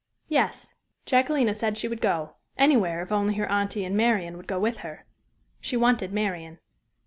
[0.29, 0.73] "Yes,"
[1.05, 4.77] Jacquelina said she would go anywhere, if only her aunty and Marian would go with
[4.77, 5.05] her
[5.59, 6.57] she wanted Marian.